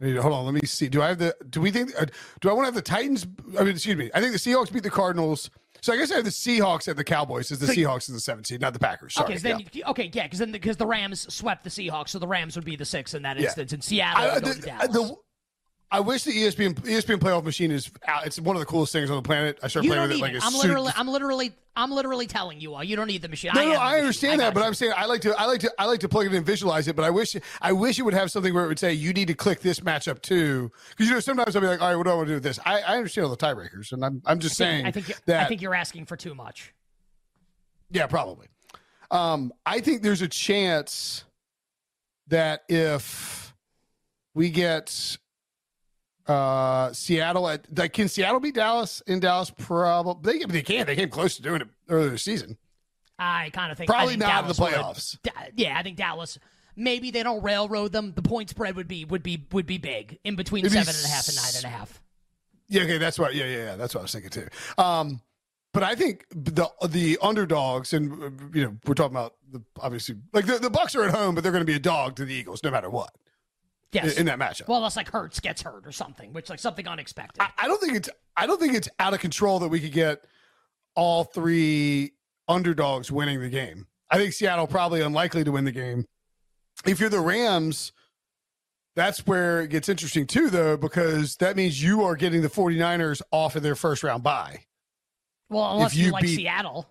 I 0.00 0.04
need 0.06 0.12
to, 0.14 0.22
hold 0.22 0.34
on. 0.34 0.44
Let 0.44 0.54
me 0.54 0.60
see. 0.64 0.88
Do 0.88 1.00
I 1.02 1.08
have 1.08 1.18
the? 1.18 1.34
Do 1.48 1.60
we 1.60 1.70
think? 1.70 1.92
Uh, 2.00 2.06
do 2.40 2.50
I 2.50 2.52
want 2.52 2.64
to 2.64 2.66
have 2.66 2.74
the 2.74 2.82
Titans? 2.82 3.26
I 3.58 3.60
mean, 3.62 3.70
excuse 3.74 3.96
me. 3.96 4.10
I 4.14 4.20
think 4.20 4.32
the 4.32 4.38
Seahawks 4.38 4.72
beat 4.72 4.82
the 4.82 4.90
Cardinals. 4.90 5.48
So 5.80 5.92
I 5.92 5.96
guess 5.96 6.10
I 6.10 6.16
have 6.16 6.24
the 6.24 6.30
Seahawks 6.30 6.88
and 6.88 6.96
the 6.98 7.04
Cowboys. 7.04 7.52
Is 7.52 7.60
the 7.60 7.68
So- 7.68 7.72
Seahawks 7.72 8.08
is 8.08 8.14
the 8.14 8.20
seventh 8.20 8.48
seed, 8.48 8.60
not 8.60 8.72
the 8.72 8.80
Packers. 8.80 9.14
Sorry. 9.14 9.26
okay, 9.26 9.36
so 9.38 9.48
then, 9.48 9.64
yeah. 9.72 9.88
okay, 9.90 10.10
yeah, 10.12 10.24
because 10.24 10.40
then 10.40 10.50
because 10.50 10.76
the 10.76 10.86
Rams 10.86 11.32
swept 11.32 11.62
the 11.62 11.70
Seahawks, 11.70 12.08
so 12.08 12.18
the 12.18 12.26
Rams 12.26 12.56
would 12.56 12.64
be 12.64 12.74
the 12.74 12.84
six 12.84 13.14
in 13.14 13.22
that 13.22 13.38
Yeah. 13.38 13.44
instance, 13.44 13.72
and 13.72 13.84
Seattle 13.84 14.24
I, 14.24 14.40
go 14.40 14.52
the- 14.52 14.60
Dallas. 14.60 14.88
the- 14.88 15.16
I 15.90 16.00
wish 16.00 16.24
the 16.24 16.32
ESPN 16.32 16.74
ESPN 16.74 17.16
playoff 17.16 17.44
machine 17.44 17.70
is 17.70 17.90
out. 18.06 18.26
It's 18.26 18.38
one 18.38 18.56
of 18.56 18.60
the 18.60 18.66
coolest 18.66 18.92
things 18.92 19.08
on 19.08 19.16
the 19.16 19.22
planet. 19.22 19.58
I 19.62 19.68
start 19.68 19.84
you 19.86 19.90
playing 19.90 20.08
with 20.08 20.18
it 20.18 20.20
like 20.20 20.34
it. 20.34 20.44
I'm 20.44 20.52
soon- 20.52 20.60
literally, 20.60 20.92
I'm 20.94 21.08
literally, 21.08 21.52
I'm 21.76 21.90
literally 21.90 22.26
telling 22.26 22.60
you 22.60 22.74
all. 22.74 22.84
You 22.84 22.94
don't 22.94 23.06
need 23.06 23.22
the 23.22 23.28
machine. 23.28 23.52
No, 23.54 23.62
I 23.62 23.64
no, 23.64 23.72
I 23.72 23.98
understand 23.98 24.40
that, 24.40 24.52
but 24.52 24.60
you. 24.60 24.66
I'm 24.66 24.74
saying 24.74 24.92
I 24.94 25.06
like 25.06 25.22
to, 25.22 25.34
I 25.40 25.46
like 25.46 25.60
to, 25.60 25.72
I 25.78 25.86
like 25.86 26.00
to 26.00 26.08
plug 26.08 26.26
it 26.26 26.30
in 26.30 26.36
and 26.36 26.44
visualize 26.44 26.88
it. 26.88 26.96
But 26.96 27.06
I 27.06 27.10
wish, 27.10 27.34
I 27.62 27.72
wish 27.72 27.98
it 27.98 28.02
would 28.02 28.12
have 28.12 28.30
something 28.30 28.52
where 28.52 28.64
it 28.64 28.68
would 28.68 28.78
say 28.78 28.92
you 28.92 29.14
need 29.14 29.28
to 29.28 29.34
click 29.34 29.60
this 29.60 29.80
matchup 29.80 30.20
too, 30.20 30.70
because 30.90 31.06
you 31.08 31.14
know 31.14 31.20
sometimes 31.20 31.56
I'll 31.56 31.62
be 31.62 31.68
like, 31.68 31.80
all 31.80 31.88
right, 31.88 31.96
what 31.96 32.04
do 32.04 32.10
I 32.10 32.14
want 32.14 32.26
to 32.26 32.32
do 32.32 32.36
with 32.36 32.42
this? 32.42 32.58
I, 32.66 32.80
I 32.80 32.96
understand 32.96 33.24
all 33.24 33.30
the 33.30 33.38
tiebreakers, 33.38 33.92
and 33.92 34.04
I'm, 34.04 34.20
I'm 34.26 34.40
just 34.40 34.60
I 34.60 34.64
think, 34.64 34.74
saying 34.74 34.86
I 34.86 34.90
think, 34.90 35.24
that 35.24 35.46
I 35.46 35.48
think 35.48 35.62
you're 35.62 35.74
asking 35.74 36.04
for 36.04 36.16
too 36.16 36.34
much. 36.34 36.74
yeah, 37.90 38.06
probably. 38.06 38.48
Um, 39.10 39.54
I 39.64 39.80
think 39.80 40.02
there's 40.02 40.20
a 40.20 40.28
chance 40.28 41.24
that 42.26 42.64
if 42.68 43.54
we 44.34 44.50
get 44.50 45.16
uh 46.28 46.92
Seattle 46.92 47.48
at 47.48 47.66
like 47.76 47.92
can 47.92 48.08
Seattle 48.08 48.40
beat 48.40 48.54
Dallas 48.54 49.02
in 49.06 49.20
Dallas? 49.20 49.50
Probably 49.50 50.38
they, 50.38 50.44
they 50.44 50.62
can. 50.62 50.86
They 50.86 50.96
came 50.96 51.08
close 51.08 51.36
to 51.36 51.42
doing 51.42 51.62
it 51.62 51.68
earlier 51.88 52.10
this 52.10 52.22
season. 52.22 52.58
I 53.18 53.50
kind 53.52 53.72
of 53.72 53.78
think 53.78 53.90
Probably 53.90 54.12
think 54.14 54.20
not 54.20 54.42
in 54.44 54.48
the 54.48 54.54
Dallas 54.54 54.58
would- 54.60 54.72
playoffs. 54.72 55.18
Yeah, 55.56 55.78
I 55.78 55.82
think 55.82 55.96
Dallas. 55.96 56.38
Maybe 56.76 57.10
they 57.10 57.24
don't 57.24 57.42
railroad 57.42 57.90
them. 57.90 58.12
The 58.14 58.22
point 58.22 58.50
spread 58.50 58.76
would 58.76 58.86
be 58.86 59.04
would 59.04 59.22
be 59.24 59.44
would 59.52 59.66
be 59.66 59.78
big 59.78 60.18
in 60.22 60.36
between 60.36 60.64
It'd 60.64 60.72
be 60.72 60.78
seven 60.84 60.94
and 60.94 61.04
a 61.04 61.08
half 61.08 61.26
and 61.26 61.36
nine 61.36 61.52
and 61.56 61.64
a 61.64 61.68
half. 61.68 62.00
Yeah, 62.68 62.82
okay, 62.82 62.98
that's 62.98 63.18
what. 63.18 63.34
Yeah, 63.34 63.46
yeah, 63.46 63.56
yeah. 63.64 63.76
That's 63.76 63.94
what 63.94 64.02
I 64.02 64.02
was 64.02 64.12
thinking 64.12 64.30
too. 64.30 64.46
Um, 64.76 65.20
but 65.72 65.82
I 65.82 65.96
think 65.96 66.26
the 66.30 66.70
the 66.86 67.18
underdogs, 67.20 67.92
and 67.94 68.52
you 68.54 68.62
know, 68.64 68.76
we're 68.86 68.94
talking 68.94 69.16
about 69.16 69.34
the 69.50 69.60
obviously 69.80 70.16
like 70.32 70.46
the, 70.46 70.58
the 70.58 70.70
Bucks 70.70 70.94
are 70.94 71.02
at 71.02 71.12
home, 71.14 71.34
but 71.34 71.42
they're 71.42 71.50
going 71.52 71.62
to 71.62 71.66
be 71.66 71.74
a 71.74 71.80
dog 71.80 72.14
to 72.16 72.24
the 72.24 72.34
Eagles 72.34 72.62
no 72.62 72.70
matter 72.70 72.90
what 72.90 73.10
Yes. 73.92 74.14
in, 74.14 74.20
in 74.20 74.26
that 74.26 74.38
matchup. 74.38 74.68
well, 74.68 74.78
unless 74.78 74.96
like 74.96 75.10
Hurts 75.10 75.40
gets 75.40 75.62
hurt 75.62 75.86
or 75.86 75.92
something, 75.92 76.32
which 76.34 76.50
like 76.50 76.58
something 76.58 76.86
unexpected. 76.86 77.40
I, 77.40 77.48
I 77.58 77.68
don't 77.68 77.80
think 77.80 77.94
it's 77.94 78.10
I 78.36 78.46
don't 78.46 78.60
think 78.60 78.74
it's 78.74 78.88
out 78.98 79.14
of 79.14 79.20
control 79.20 79.58
that 79.60 79.68
we 79.68 79.80
could 79.80 79.92
get 79.92 80.24
all 80.94 81.24
three 81.24 82.12
underdogs 82.48 83.10
winning 83.10 83.40
the 83.40 83.48
game. 83.48 83.86
I 84.10 84.18
think 84.18 84.32
Seattle 84.34 84.66
probably 84.66 85.00
unlikely 85.00 85.44
to 85.44 85.52
win 85.52 85.64
the 85.64 85.72
game. 85.72 86.04
If 86.86 87.00
you're 87.00 87.08
the 87.08 87.20
Rams, 87.20 87.92
that's 88.94 89.26
where 89.26 89.62
it 89.62 89.68
gets 89.70 89.88
interesting 89.88 90.26
too, 90.26 90.50
though, 90.50 90.76
because 90.76 91.36
that 91.36 91.56
means 91.56 91.82
you 91.82 92.02
are 92.04 92.14
getting 92.16 92.42
the 92.42 92.48
49ers 92.48 93.22
off 93.30 93.56
of 93.56 93.62
their 93.62 93.74
first 93.74 94.02
round 94.02 94.22
bye. 94.22 94.64
Well, 95.50 95.72
unless 95.74 95.92
if 95.92 95.98
you, 95.98 96.06
you 96.06 96.12
like 96.12 96.22
beat- 96.24 96.36
Seattle. 96.36 96.88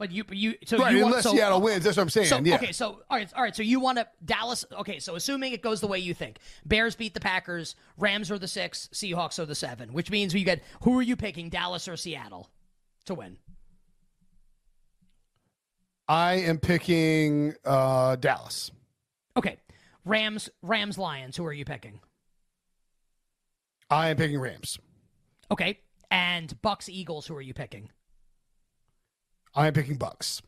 But 0.00 0.12
you, 0.12 0.24
but 0.24 0.38
you, 0.38 0.54
so 0.64 0.78
right, 0.78 0.94
you 0.94 1.02
want, 1.02 1.08
unless 1.08 1.24
so, 1.24 1.32
Seattle 1.34 1.60
wins. 1.60 1.84
That's 1.84 1.98
what 1.98 2.04
I'm 2.04 2.08
saying. 2.08 2.28
So 2.28 2.38
yeah. 2.38 2.54
okay, 2.54 2.72
so 2.72 3.02
all 3.10 3.18
right, 3.18 3.30
all 3.36 3.42
right. 3.42 3.54
So 3.54 3.62
you 3.62 3.80
want 3.80 3.98
to 3.98 4.08
Dallas? 4.24 4.64
Okay, 4.72 4.98
so 4.98 5.14
assuming 5.14 5.52
it 5.52 5.60
goes 5.60 5.82
the 5.82 5.86
way 5.86 5.98
you 5.98 6.14
think, 6.14 6.38
Bears 6.64 6.96
beat 6.96 7.12
the 7.12 7.20
Packers, 7.20 7.76
Rams 7.98 8.30
are 8.30 8.38
the 8.38 8.48
six, 8.48 8.88
Seahawks 8.94 9.38
are 9.38 9.44
the 9.44 9.54
seven, 9.54 9.92
which 9.92 10.10
means 10.10 10.32
you 10.32 10.42
get 10.42 10.62
who 10.84 10.98
are 10.98 11.02
you 11.02 11.16
picking, 11.16 11.50
Dallas 11.50 11.86
or 11.86 11.98
Seattle, 11.98 12.48
to 13.04 13.14
win? 13.14 13.36
I 16.08 16.36
am 16.36 16.56
picking 16.56 17.52
uh, 17.66 18.16
Dallas. 18.16 18.70
Okay, 19.36 19.58
Rams, 20.06 20.48
Rams, 20.62 20.96
Lions. 20.96 21.36
Who 21.36 21.44
are 21.44 21.52
you 21.52 21.66
picking? 21.66 22.00
I 23.90 24.08
am 24.08 24.16
picking 24.16 24.40
Rams. 24.40 24.78
Okay, 25.50 25.80
and 26.10 26.58
Bucks, 26.62 26.88
Eagles. 26.88 27.26
Who 27.26 27.36
are 27.36 27.42
you 27.42 27.52
picking? 27.52 27.90
I 29.54 29.66
am 29.66 29.72
picking 29.72 29.96
Bucks. 29.96 30.42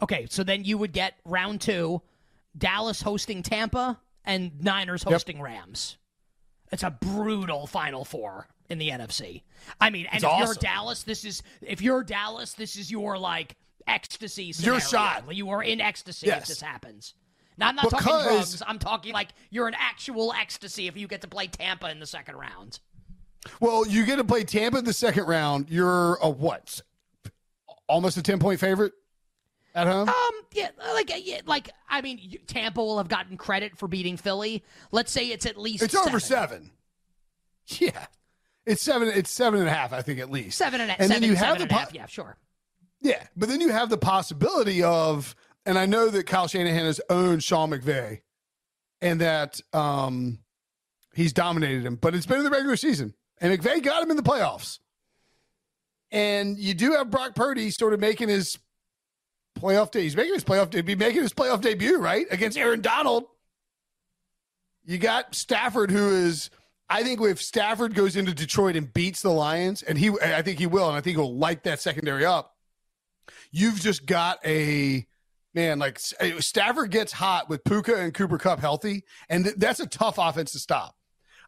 Okay, 0.00 0.26
so 0.30 0.44
then 0.44 0.64
you 0.64 0.78
would 0.78 0.92
get 0.92 1.14
round 1.24 1.60
two, 1.60 2.02
Dallas 2.56 3.02
hosting 3.02 3.42
Tampa 3.42 3.98
and 4.24 4.62
Niners 4.62 5.02
hosting 5.02 5.40
Rams. 5.40 5.96
It's 6.70 6.82
a 6.82 6.90
brutal 6.90 7.66
Final 7.66 8.04
Four 8.04 8.46
in 8.68 8.78
the 8.78 8.90
NFC. 8.90 9.42
I 9.80 9.90
mean, 9.90 10.06
and 10.12 10.22
It's 10.22 10.32
if 10.32 10.38
you're. 10.38 10.54
Dallas, 10.54 11.02
this 11.02 11.24
is 11.24 11.42
if 11.62 11.80
you're 11.82 12.04
Dallas, 12.04 12.52
this 12.54 12.76
is 12.76 12.90
your 12.90 13.18
like 13.18 13.56
ecstasy. 13.86 14.44
your 14.44 14.78
scenario. 14.80 14.80
shot. 14.80 15.34
You 15.34 15.50
are 15.50 15.62
in 15.62 15.80
ecstasy 15.80 16.26
Yes. 16.26 16.42
if 16.42 16.48
this 16.48 16.60
happens. 16.60 17.14
Now 17.56 17.68
I'm 17.68 17.74
not 17.76 17.84
talking 17.90 17.98
Because- 18.06 18.50
drugs. 18.50 18.62
I'm 18.66 18.78
talking 18.78 19.12
like 19.12 19.28
you're 19.50 19.66
in 19.66 19.74
actual 19.74 20.32
ecstasy 20.32 20.86
if 20.86 20.96
you 20.96 21.08
get 21.08 21.22
to 21.22 21.28
play 21.28 21.48
Tampa 21.48 21.90
in 21.90 21.98
the 21.98 22.06
second 22.06 22.36
round. 22.36 22.78
Well, 23.60 23.86
you 23.86 24.04
get 24.04 24.16
to 24.16 24.24
play 24.24 24.44
Tampa 24.44 24.78
in 24.78 24.84
the 24.84 24.92
second 24.92 25.24
round. 25.24 25.70
You're 25.70 26.16
a 26.16 26.28
what? 26.28 26.82
Almost 27.88 28.16
a 28.16 28.22
10 28.22 28.38
point 28.38 28.60
favorite 28.60 28.92
at 29.74 29.86
home? 29.86 30.08
Um, 30.08 30.14
yeah, 30.52 30.70
like, 30.94 31.10
yeah, 31.24 31.40
like 31.46 31.70
I 31.88 32.00
mean, 32.02 32.38
Tampa 32.46 32.80
will 32.80 32.98
have 32.98 33.08
gotten 33.08 33.36
credit 33.36 33.76
for 33.76 33.88
beating 33.88 34.16
Philly. 34.16 34.62
Let's 34.92 35.10
say 35.12 35.26
it's 35.28 35.46
at 35.46 35.56
least 35.56 35.82
It's 35.82 35.94
over 35.94 36.20
seven. 36.20 36.70
Yeah. 37.66 38.06
It's 38.66 38.82
seven. 38.82 39.08
It's 39.08 39.30
seven 39.30 39.60
and 39.60 39.68
a 39.68 39.72
half, 39.72 39.92
I 39.92 40.02
think, 40.02 40.20
at 40.20 40.30
least. 40.30 40.58
Seven 40.58 40.80
and 40.80 40.90
a, 40.90 40.94
And 41.00 41.08
seven, 41.08 41.22
then 41.22 41.30
you 41.30 41.36
have 41.36 41.46
seven 41.46 41.58
the 41.58 41.62
and 41.64 41.70
a 41.72 41.74
po- 41.74 41.80
half, 41.80 41.94
Yeah, 41.94 42.06
sure. 42.06 42.36
Yeah, 43.00 43.22
but 43.36 43.48
then 43.48 43.60
you 43.60 43.70
have 43.70 43.90
the 43.90 43.98
possibility 43.98 44.82
of, 44.82 45.34
and 45.64 45.78
I 45.78 45.86
know 45.86 46.08
that 46.08 46.24
Kyle 46.26 46.48
Shanahan 46.48 46.84
has 46.84 47.00
owned 47.08 47.42
Sean 47.44 47.70
McVay, 47.70 48.20
and 49.00 49.20
that 49.20 49.60
um, 49.72 50.40
he's 51.14 51.32
dominated 51.32 51.86
him, 51.86 51.94
but 51.96 52.14
it's 52.14 52.26
been 52.26 52.38
in 52.38 52.44
the 52.44 52.50
regular 52.50 52.76
season, 52.76 53.14
and 53.40 53.56
McVay 53.56 53.82
got 53.82 54.02
him 54.02 54.10
in 54.10 54.16
the 54.16 54.22
playoffs. 54.22 54.80
And 56.10 56.58
you 56.58 56.74
do 56.74 56.92
have 56.92 57.10
Brock 57.10 57.34
Purdy 57.34 57.70
sort 57.70 57.92
of 57.92 58.00
making 58.00 58.28
his 58.28 58.58
playoff 59.58 59.90
day. 59.90 60.02
He's 60.02 60.16
making 60.16 60.34
his 60.34 60.44
playoff 60.44 60.70
day. 60.70 60.80
Be 60.80 60.94
making 60.94 61.22
his 61.22 61.32
playoff 61.32 61.60
debut, 61.60 61.98
right, 61.98 62.26
against 62.30 62.56
Aaron 62.56 62.80
Donald. 62.80 63.24
You 64.84 64.98
got 64.98 65.34
Stafford, 65.34 65.90
who 65.90 66.10
is. 66.10 66.50
I 66.90 67.02
think 67.02 67.20
if 67.20 67.42
Stafford 67.42 67.94
goes 67.94 68.16
into 68.16 68.32
Detroit 68.32 68.74
and 68.74 68.90
beats 68.90 69.20
the 69.20 69.28
Lions, 69.28 69.82
and 69.82 69.98
he, 69.98 70.10
I 70.22 70.40
think 70.40 70.58
he 70.58 70.66
will, 70.66 70.88
and 70.88 70.96
I 70.96 71.02
think 71.02 71.18
he'll 71.18 71.36
light 71.36 71.64
that 71.64 71.80
secondary 71.80 72.24
up 72.24 72.54
you've 73.50 73.80
just 73.80 74.06
got 74.06 74.38
a 74.44 75.06
man 75.54 75.78
like 75.78 76.00
eh, 76.20 76.40
Stafford 76.40 76.90
gets 76.90 77.12
hot 77.12 77.48
with 77.48 77.64
Puka 77.64 77.96
and 77.96 78.12
Cooper 78.14 78.38
Kupp 78.38 78.60
healthy, 78.60 79.04
and 79.28 79.44
th- 79.44 79.56
that's 79.56 79.80
a 79.80 79.86
tough 79.86 80.18
offense 80.18 80.52
to 80.52 80.58
stop. 80.58 80.96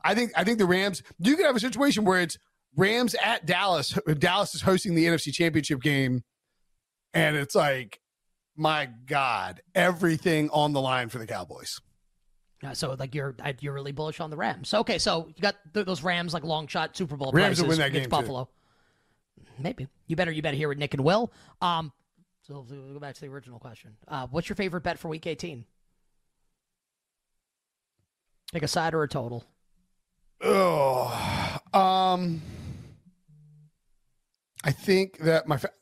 I 0.02 0.14
think 0.14 0.32
I 0.36 0.44
think 0.44 0.58
the 0.58 0.66
Rams. 0.66 1.02
You 1.18 1.36
could 1.36 1.46
have 1.46 1.56
a 1.56 1.60
situation 1.60 2.04
where 2.04 2.20
it's 2.20 2.38
Rams 2.76 3.14
at 3.22 3.46
Dallas. 3.46 3.98
Dallas 4.18 4.54
is 4.54 4.62
hosting 4.62 4.94
the 4.94 5.06
NFC 5.06 5.32
Championship 5.32 5.80
game, 5.80 6.22
and 7.14 7.36
it's 7.36 7.54
like, 7.54 8.00
my 8.56 8.88
God, 9.06 9.60
everything 9.74 10.50
on 10.50 10.72
the 10.72 10.80
line 10.80 11.08
for 11.08 11.18
the 11.18 11.26
Cowboys. 11.26 11.80
Uh, 12.62 12.74
so 12.74 12.94
like 12.98 13.14
you're 13.14 13.34
you're 13.60 13.72
really 13.72 13.92
bullish 13.92 14.20
on 14.20 14.28
the 14.30 14.36
Rams. 14.36 14.74
Okay, 14.74 14.98
so 14.98 15.28
you 15.28 15.40
got 15.40 15.56
th- 15.72 15.86
those 15.86 16.02
Rams 16.02 16.34
like 16.34 16.44
long 16.44 16.66
shot 16.66 16.94
Super 16.96 17.16
Bowl 17.16 17.32
Rams 17.32 17.60
will 17.60 17.68
win 17.68 17.78
that 17.78 17.88
against 17.88 18.10
game, 18.10 18.18
too. 18.18 18.22
Buffalo. 18.22 18.48
Maybe 19.58 19.88
you 20.06 20.16
better 20.16 20.30
you 20.30 20.42
better 20.42 20.56
hear 20.56 20.68
what 20.68 20.76
Nick 20.76 20.92
and 20.94 21.02
Will. 21.02 21.32
Um, 21.62 21.92
so 22.42 22.66
we'll 22.68 22.92
go 22.94 22.98
back 22.98 23.14
to 23.14 23.20
the 23.20 23.28
original 23.28 23.58
question. 23.58 23.96
Uh, 24.06 24.26
what's 24.30 24.48
your 24.48 24.56
favorite 24.56 24.82
bet 24.82 24.98
for 24.98 25.08
Week 25.08 25.26
18? 25.26 25.64
Pick 28.52 28.62
a 28.62 28.68
side 28.68 28.92
or 28.94 29.02
a 29.04 29.08
total. 29.08 29.44
Oh, 30.42 31.58
um, 31.72 32.42
I 34.64 34.72
think 34.72 35.18
that 35.18 35.46
my 35.48 35.56
fa- 35.56 35.72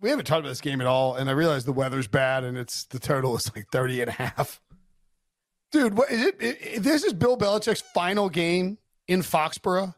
we 0.00 0.10
haven't 0.10 0.24
talked 0.26 0.40
about 0.40 0.48
this 0.48 0.60
game 0.60 0.80
at 0.80 0.86
all, 0.86 1.14
and 1.14 1.28
I 1.30 1.32
realize 1.32 1.64
the 1.64 1.72
weather's 1.72 2.08
bad, 2.08 2.44
and 2.44 2.56
it's 2.58 2.84
the 2.84 2.98
total 2.98 3.36
is 3.36 3.50
like 3.54 3.66
30 3.70 4.00
and 4.02 4.08
a 4.08 4.12
half. 4.12 4.60
Dude, 5.72 5.96
what 5.96 6.10
is 6.10 6.22
it? 6.26 6.36
i- 6.40 6.74
i- 6.74 6.78
This 6.78 7.04
is 7.04 7.12
Bill 7.12 7.36
Belichick's 7.36 7.82
final 7.94 8.28
game 8.28 8.78
in 9.08 9.20
Foxborough. 9.22 9.94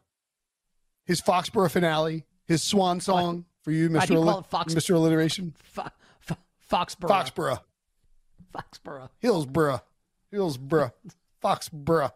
His 1.05 1.21
Foxborough 1.21 1.71
finale, 1.71 2.25
his 2.45 2.61
swan 2.61 2.99
song 3.01 3.45
for 3.63 3.71
you, 3.71 3.89
Mister 3.89 4.13
do 4.13 4.19
you 4.19 4.25
call 4.25 4.39
it 4.39 4.45
Fox- 4.45 4.75
Mister 4.75 4.93
Alliteration. 4.93 5.55
Fo- 5.63 5.87
Fo- 6.19 6.35
Foxborough. 6.69 7.09
Foxborough, 7.09 7.59
Foxborough. 8.53 9.09
Hillsborough, 9.19 9.81
Hillsborough, 10.31 10.91
Foxborough, 11.43 12.11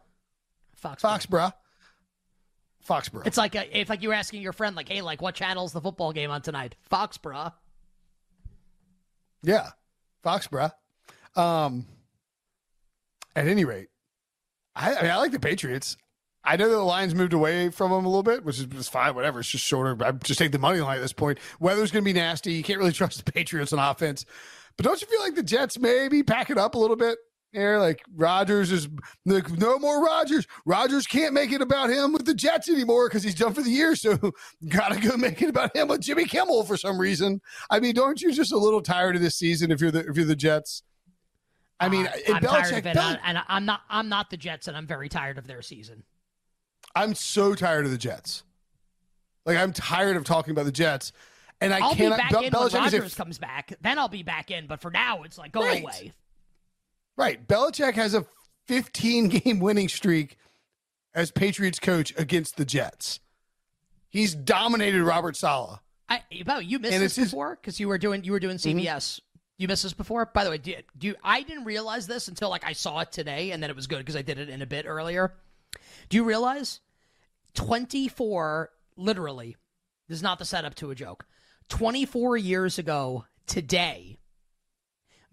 Foxborough. 0.80 1.00
Foxborough, 1.02 1.54
Foxborough. 2.88 3.26
It's 3.26 3.38
like 3.38 3.56
a, 3.56 3.80
if 3.80 3.90
like 3.90 4.02
you 4.02 4.10
were 4.10 4.16
asking 4.16 4.42
your 4.42 4.54
friend 4.54 4.76
like, 4.76 4.90
hey, 4.90 5.02
like 5.02 5.22
what 5.22 5.36
channel's 5.36 5.74
the 5.74 5.82
football 5.82 6.12
game 6.12 6.32
on 6.32 6.42
tonight? 6.42 6.76
Foxborough. 6.92 7.54
Yeah, 9.44 9.70
Foxborough. 10.24 10.72
Um, 11.36 11.86
at 13.36 13.48
any 13.48 13.66
rate, 13.66 13.90
I, 14.76 14.96
I 14.96 15.02
mean, 15.02 15.12
I 15.12 15.18
like 15.18 15.32
the 15.32 15.40
Patriots. 15.40 15.98
I 16.46 16.58
know 16.58 16.68
that 16.68 16.76
the 16.76 16.82
Lions 16.82 17.16
moved 17.16 17.34
away 17.34 17.70
from 17.70 17.92
them 17.92 18.06
a 18.06 18.10
little 18.10 18.24
bit, 18.24 18.44
which 18.44 18.60
is, 18.60 18.68
is 18.74 18.90
fine. 18.90 19.16
Whatever, 19.16 19.40
it's 19.40 19.50
just 19.50 19.64
shorter. 19.64 19.98
I 20.04 20.12
just 20.12 20.38
take 20.38 20.52
the 20.52 20.60
money 20.60 20.82
line 20.82 20.98
at 20.98 21.02
this 21.02 21.14
point. 21.14 21.40
Weather's 21.60 21.90
going 21.90 22.04
to 22.04 22.06
be 22.06 22.14
nasty. 22.14 22.54
You 22.54 22.64
can't 22.64 22.80
really 22.80 22.92
trust 22.94 23.24
the 23.24 23.32
Patriots 23.32 23.72
on 23.72 23.80
offense. 23.80 24.26
But 24.76 24.86
don't 24.86 25.00
you 25.02 25.08
feel 25.08 25.22
like 25.22 25.36
the 25.36 25.44
Jets 25.44 25.80
maybe 25.80 26.24
pack 26.24 26.50
it 26.50 26.58
up 26.58 26.76
a 26.76 26.78
little 26.78 26.96
bit? 26.96 27.18
Here, 27.54 27.78
like 27.78 28.04
Rodgers 28.16 28.72
is 28.72 28.90
like, 29.28 29.52
no 29.52 29.78
more 29.78 30.04
Rodgers. 30.04 30.48
Rodgers 30.66 31.06
can't 31.06 31.34
make 31.36 31.52
it 31.52 31.62
about 31.62 31.92
him 31.92 32.12
with 32.12 32.26
the 32.26 32.34
Jets 32.34 32.68
anymore 32.68 33.08
because 33.08 33.22
he's 33.22 33.36
done 33.36 33.54
for 33.54 33.62
the 33.62 33.70
year. 33.70 33.96
So 33.96 34.18
gotta 34.68 35.00
go 35.00 35.16
make 35.18 35.40
it 35.42 35.50
about 35.50 35.76
him 35.76 35.88
with 35.88 36.02
Jimmy 36.02 36.26
Kimmel 36.26 36.64
for 36.64 36.78
some 36.78 36.98
reason. 37.00 37.42
I 37.70 37.80
mean, 37.80 37.94
don't 37.94 38.20
you 38.22 38.34
just 38.34 38.52
a 38.52 38.58
little 38.58 38.82
tired 38.82 39.16
of 39.16 39.22
this 39.22 39.36
season 39.36 39.70
if 39.72 39.80
you're 39.82 39.92
the 39.92 40.00
if 40.10 40.16
you're 40.18 40.26
the 40.26 40.36
Jets? 40.36 40.82
I 41.80 41.90
mean, 41.90 42.08
Uh, 42.08 42.12
I'm 42.34 42.42
tired 42.42 42.64
Belichick- 42.66 42.78
of 42.80 42.86
it, 42.88 42.94
Bel- 42.96 43.08
and, 43.10 43.20
and 43.24 43.40
I'm 43.48 43.66
not. 43.66 43.82
I'm 43.90 44.10
not 44.10 44.30
the 44.32 44.38
Jets, 44.38 44.68
and 44.68 44.76
I'm 44.76 44.88
very 44.88 45.08
tired 45.10 45.38
of 45.38 45.46
their 45.46 45.62
season. 45.62 46.04
I'm 46.96 47.14
so 47.14 47.54
tired 47.54 47.86
of 47.86 47.92
the 47.92 47.98
Jets. 48.00 48.44
Like 49.46 49.58
I'm 49.58 49.74
tired 49.74 50.16
of 50.18 50.24
talking 50.24 50.52
about 50.52 50.66
the 50.66 50.72
Jets, 50.72 51.12
and 51.62 51.72
I 51.74 51.80
I'll 51.80 51.94
be 51.94 52.10
back 52.10 52.32
Bel- 52.32 52.40
in 52.44 52.52
when 52.52 52.64
Belichick 52.64 52.74
a- 52.74 52.80
Rodgers 52.80 53.14
comes 53.16 53.38
back. 53.38 53.74
Then 53.82 54.00
I'll 54.00 54.08
be 54.08 54.24
back 54.24 54.50
in. 54.50 54.66
But 54.66 54.82
for 54.82 54.90
now, 54.90 55.22
it's 55.24 55.38
like 55.38 55.52
go 55.52 55.62
Right. 55.62 55.84
away. 55.84 56.14
Right. 57.18 57.48
Belichick 57.48 57.94
has 57.94 58.14
a 58.14 58.26
15 58.68 59.28
game 59.30 59.60
winning 59.60 59.90
streak 59.90 60.38
as 61.14 61.32
Patriots 61.32 61.80
coach 61.80 62.14
against 62.18 62.58
the 62.58 62.66
Jets. 62.66 63.20
He's 64.10 64.34
dominated 64.36 65.04
Robert 65.04 65.36
Saleh. 65.36 65.80
I, 66.10 66.22
about 66.42 66.66
you 66.66 66.80
missed 66.80 66.94
And 66.94 67.02
this 67.04 67.14
Mm-hmm. 67.14 67.24
before 67.24 67.56
because 67.56 67.80
you 67.80 67.88
were 67.88 67.98
doing 67.98 68.24
you 68.24 68.32
were 68.32 68.40
doing 68.40 68.58
CBS. 68.58 69.20
You 69.58 69.68
missed 69.68 69.84
this 69.84 69.94
before. 69.94 70.26
By 70.26 70.44
the 70.44 70.50
way, 70.50 70.58
do, 70.58 70.74
do 70.98 71.08
you, 71.08 71.16
I 71.24 71.42
didn't 71.44 71.64
realize 71.66 72.08
this 72.08 72.28
until 72.28 72.50
like 72.50 72.66
I 72.66 72.74
saw 72.74 73.00
it 73.00 73.12
today, 73.12 73.52
and 73.52 73.62
then 73.64 73.70
it 73.70 73.76
was 73.76 73.88
good 73.88 74.00
because 74.00 74.16
I 74.16 74.22
did 74.22 74.38
it 74.40 74.50
in 74.50 74.62
a 74.62 74.66
bit 74.66 74.86
earlier. 74.88 75.34
Do 76.10 76.18
you 76.18 76.24
realize 76.24 76.82
twenty 77.54 78.08
four 78.08 78.72
literally? 78.98 79.56
This 80.08 80.18
is 80.18 80.24
not 80.24 80.38
the 80.40 80.46
setup 80.46 80.76
to 80.76 80.92
a 80.92 80.96
joke. 80.96 81.26
Twenty 81.70 82.06
four 82.06 82.36
years 82.38 82.78
ago 82.78 83.26
today, 83.48 84.18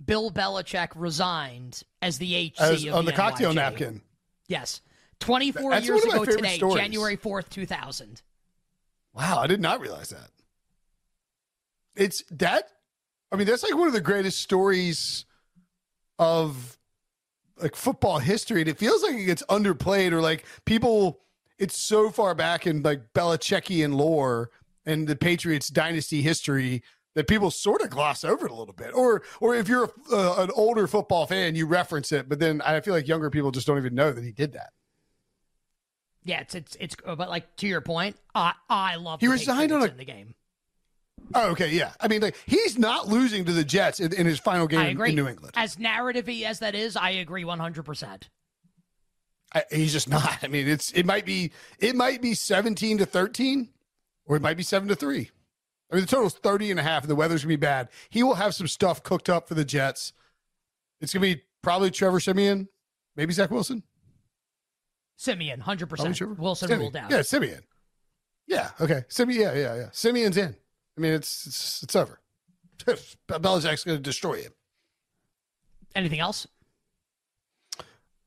Bill 0.04 0.30
Belichick 0.30 0.88
resigned 0.94 1.82
as 2.02 2.18
the 2.18 2.34
HC 2.34 2.60
As, 2.60 2.84
of 2.86 2.94
on 2.94 3.04
the 3.04 3.12
cocktail 3.12 3.52
NYG. 3.52 3.54
napkin. 3.54 4.02
Yes, 4.48 4.80
twenty 5.18 5.52
four 5.52 5.70
That's 5.70 5.86
years 5.86 6.00
one 6.00 6.08
of 6.08 6.16
my 6.16 6.22
ago 6.22 6.32
today, 6.36 6.56
stories. 6.56 6.76
January 6.76 7.16
fourth, 7.16 7.50
two 7.50 7.66
thousand. 7.66 8.22
Wow, 9.12 9.38
I 9.40 9.46
did 9.46 9.60
not 9.60 9.80
realize 9.80 10.08
that. 10.10 10.30
It's 11.96 12.22
that. 12.30 12.64
I 13.32 13.36
mean, 13.36 13.46
that's 13.46 13.62
like 13.62 13.76
one 13.76 13.86
of 13.88 13.92
the 13.94 14.00
greatest 14.00 14.38
stories 14.40 15.24
of 16.18 16.78
like 17.60 17.76
football 17.76 18.18
history, 18.18 18.60
and 18.60 18.68
it 18.68 18.78
feels 18.78 19.02
like 19.02 19.14
it 19.14 19.24
gets 19.24 19.42
underplayed 19.44 20.12
or 20.12 20.20
like 20.20 20.44
people. 20.64 21.20
It's 21.58 21.76
so 21.76 22.08
far 22.10 22.34
back 22.34 22.66
in 22.66 22.82
like 22.82 23.12
Belichickian 23.12 23.94
lore 23.94 24.50
and 24.86 25.06
the 25.06 25.14
Patriots 25.14 25.68
dynasty 25.68 26.22
history 26.22 26.82
that 27.14 27.26
people 27.26 27.50
sort 27.50 27.82
of 27.82 27.90
gloss 27.90 28.24
over 28.24 28.46
it 28.46 28.52
a 28.52 28.54
little 28.54 28.74
bit, 28.74 28.92
or 28.94 29.22
or 29.40 29.54
if 29.54 29.68
you're 29.68 29.90
a, 30.12 30.16
uh, 30.16 30.34
an 30.44 30.50
older 30.54 30.86
football 30.86 31.26
fan, 31.26 31.54
you 31.54 31.66
reference 31.66 32.12
it, 32.12 32.28
but 32.28 32.38
then 32.38 32.60
I 32.62 32.80
feel 32.80 32.94
like 32.94 33.08
younger 33.08 33.30
people 33.30 33.50
just 33.50 33.66
don't 33.66 33.78
even 33.78 33.94
know 33.94 34.12
that 34.12 34.22
he 34.24 34.32
did 34.32 34.52
that. 34.52 34.70
Yeah, 36.24 36.40
it's 36.40 36.54
it's 36.54 36.76
it's. 36.78 36.96
But 37.04 37.28
like 37.28 37.56
to 37.56 37.66
your 37.66 37.80
point, 37.80 38.16
I 38.34 38.52
I 38.68 38.96
love. 38.96 39.20
He 39.20 39.28
resigned 39.28 39.72
on 39.72 39.82
a- 39.82 39.86
in 39.86 39.96
the 39.96 40.04
game. 40.04 40.34
Oh, 41.34 41.50
okay, 41.50 41.70
yeah. 41.70 41.92
I 42.00 42.08
mean, 42.08 42.22
like 42.22 42.36
he's 42.46 42.78
not 42.78 43.08
losing 43.08 43.44
to 43.44 43.52
the 43.52 43.62
Jets 43.64 44.00
in, 44.00 44.12
in 44.12 44.26
his 44.26 44.38
final 44.40 44.66
game 44.66 44.80
I 44.80 44.86
agree. 44.86 45.10
in 45.10 45.16
New 45.16 45.28
England. 45.28 45.54
As 45.56 45.78
narrative 45.78 46.28
as 46.44 46.58
that 46.58 46.74
is, 46.74 46.96
I 46.96 47.10
agree 47.10 47.44
100%. 47.44 48.22
I, 49.54 49.64
he's 49.70 49.92
just 49.92 50.08
not. 50.08 50.38
I 50.42 50.48
mean, 50.48 50.66
it's 50.68 50.90
it 50.92 51.06
might 51.06 51.24
be 51.24 51.52
it 51.78 51.94
might 51.94 52.20
be 52.22 52.34
17 52.34 52.98
to 52.98 53.06
13 53.06 53.68
or 54.26 54.36
it 54.36 54.42
might 54.42 54.56
be 54.56 54.62
7 54.62 54.88
to 54.88 54.96
3. 54.96 55.30
I 55.90 55.96
mean, 55.96 56.04
the 56.04 56.10
total's 56.10 56.34
30 56.34 56.70
and 56.70 56.80
a 56.80 56.82
half 56.82 57.02
and 57.02 57.10
the 57.10 57.16
weather's 57.16 57.42
going 57.42 57.52
to 57.54 57.58
be 57.58 57.60
bad. 57.60 57.88
He 58.08 58.22
will 58.22 58.34
have 58.34 58.54
some 58.54 58.68
stuff 58.68 59.02
cooked 59.02 59.28
up 59.28 59.48
for 59.48 59.54
the 59.54 59.64
Jets. 59.64 60.12
It's 61.00 61.12
going 61.12 61.22
to 61.22 61.36
be 61.36 61.42
probably 61.62 61.90
Trevor 61.90 62.20
Siemian, 62.20 62.68
maybe 63.16 63.32
Zach 63.32 63.50
Wilson. 63.50 63.82
Siemian, 65.16 65.60
100%. 65.60 66.38
Wilson 66.38 66.68
Siemian. 66.68 66.80
ruled 66.80 66.96
out. 66.96 67.10
Yeah, 67.10 67.22
Siemian. 67.22 67.62
Yeah, 68.46 68.70
okay. 68.80 69.04
Siemian, 69.08 69.40
yeah, 69.40 69.54
yeah, 69.54 69.74
yeah. 69.76 69.88
Siemian's 69.92 70.36
in. 70.36 70.56
I 70.96 71.00
mean, 71.00 71.12
it's 71.12 71.46
it's, 71.46 71.82
it's 71.82 71.96
over. 71.96 72.20
Belichick's 73.28 73.84
going 73.84 73.98
to 73.98 74.02
destroy 74.02 74.42
him. 74.42 74.52
Anything 75.94 76.20
else? 76.20 76.46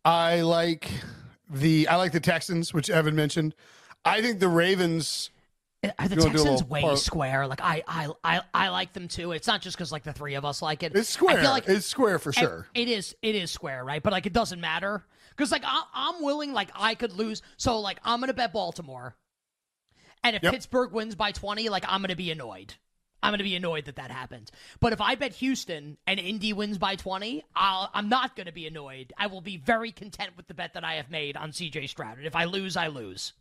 I 0.05 0.41
like 0.41 0.89
the 1.49 1.87
I 1.87 1.95
like 1.95 2.11
the 2.11 2.19
Texans, 2.19 2.73
which 2.73 2.89
Evan 2.89 3.15
mentioned. 3.15 3.55
I 4.05 4.21
think 4.21 4.39
the 4.39 4.49
Ravens 4.49 5.29
Uh, 5.83 5.91
are 5.99 6.07
the 6.07 6.15
Texans 6.15 6.63
way 6.63 6.81
part. 6.81 6.99
square. 6.99 7.47
Like 7.47 7.61
I, 7.61 7.83
I, 7.87 8.09
I, 8.23 8.41
I 8.53 8.69
like 8.69 8.93
them 8.93 9.07
too. 9.07 9.31
It's 9.31 9.47
not 9.47 9.61
just 9.61 9.77
because 9.77 9.91
like 9.91 10.03
the 10.03 10.13
three 10.13 10.35
of 10.35 10.45
us 10.45 10.61
like 10.61 10.83
it. 10.83 10.95
It's 10.95 11.09
square. 11.09 11.37
I 11.37 11.41
feel 11.41 11.51
like 11.51 11.67
it's 11.67 11.85
square 11.85 12.19
for 12.19 12.31
sure. 12.31 12.67
It 12.73 12.87
is. 12.87 13.15
It 13.21 13.35
is 13.35 13.51
square, 13.51 13.83
right? 13.83 14.01
But 14.01 14.13
like 14.13 14.25
it 14.25 14.33
doesn't 14.33 14.61
matter 14.61 15.05
because 15.29 15.51
like 15.51 15.63
I, 15.65 15.83
I'm 15.93 16.23
willing. 16.23 16.53
Like 16.53 16.69
I 16.75 16.95
could 16.95 17.13
lose. 17.13 17.41
So 17.57 17.79
like 17.79 17.99
I'm 18.03 18.19
gonna 18.19 18.33
bet 18.33 18.53
Baltimore, 18.53 19.15
and 20.23 20.35
if 20.35 20.43
yep. 20.43 20.53
Pittsburgh 20.53 20.91
wins 20.91 21.15
by 21.15 21.31
20, 21.31 21.69
like 21.69 21.83
I'm 21.87 22.01
gonna 22.01 22.15
be 22.15 22.31
annoyed. 22.31 22.75
I'm 23.23 23.31
going 23.31 23.37
to 23.37 23.45
be 23.45 23.55
annoyed 23.55 23.85
that 23.85 23.95
that 23.95 24.11
happens. 24.11 24.51
But 24.81 24.91
if 24.91 24.99
I 24.99 25.15
bet 25.15 25.31
Houston 25.35 25.97
and 26.05 26.19
Indy 26.19 26.51
wins 26.51 26.77
by 26.77 26.97
20, 26.97 27.45
I'll, 27.55 27.89
i 27.93 27.99
am 27.99 28.09
not 28.09 28.35
going 28.35 28.47
to 28.47 28.51
be 28.51 28.67
annoyed. 28.67 29.13
I 29.17 29.27
will 29.27 29.39
be 29.39 29.55
very 29.55 29.93
content 29.93 30.31
with 30.35 30.47
the 30.47 30.53
bet 30.53 30.73
that 30.73 30.83
I 30.83 30.95
have 30.95 31.09
made 31.09 31.37
on 31.37 31.51
CJ 31.51 31.87
Stroud. 31.87 32.17
And 32.17 32.27
if 32.27 32.35
I 32.35 32.43
lose, 32.43 32.75
I 32.75 32.87
lose. 32.87 33.31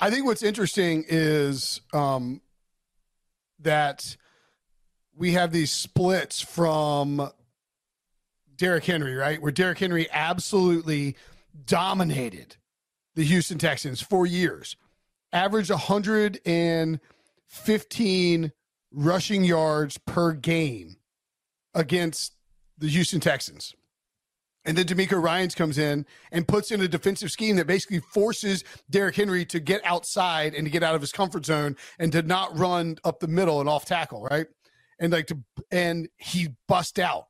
I 0.00 0.10
think 0.10 0.26
what's 0.26 0.42
interesting 0.42 1.04
is 1.08 1.80
um, 1.92 2.40
that 3.60 4.16
we 5.16 5.32
have 5.32 5.52
these 5.52 5.70
splits 5.70 6.40
from 6.40 7.30
Derrick 8.56 8.84
Henry, 8.84 9.14
right? 9.14 9.40
Where 9.40 9.52
Derrick 9.52 9.78
Henry 9.78 10.08
absolutely 10.10 11.16
dominated 11.66 12.56
the 13.14 13.24
Houston 13.24 13.58
Texans 13.58 14.00
for 14.00 14.26
years, 14.26 14.76
averaged 15.32 15.70
115 15.70 18.52
rushing 18.92 19.44
yards 19.44 19.98
per 19.98 20.32
game 20.32 20.96
against 21.74 22.34
the 22.78 22.88
Houston 22.88 23.20
Texans. 23.20 23.74
And 24.64 24.78
then 24.78 24.86
DeMeco 24.86 25.22
Ryans 25.22 25.54
comes 25.54 25.76
in 25.76 26.06
and 26.32 26.48
puts 26.48 26.70
in 26.70 26.80
a 26.80 26.88
defensive 26.88 27.30
scheme 27.30 27.56
that 27.56 27.66
basically 27.66 28.00
forces 28.00 28.64
Derrick 28.88 29.16
Henry 29.16 29.44
to 29.46 29.60
get 29.60 29.84
outside 29.84 30.54
and 30.54 30.64
to 30.64 30.70
get 30.70 30.82
out 30.82 30.94
of 30.94 31.02
his 31.02 31.12
comfort 31.12 31.44
zone 31.44 31.76
and 31.98 32.10
to 32.12 32.22
not 32.22 32.58
run 32.58 32.96
up 33.04 33.20
the 33.20 33.28
middle 33.28 33.60
and 33.60 33.68
off 33.68 33.84
tackle, 33.84 34.22
right? 34.30 34.46
And 34.98 35.12
like 35.12 35.26
to 35.26 35.38
and 35.70 36.08
he 36.16 36.48
bust 36.66 36.98
out. 36.98 37.26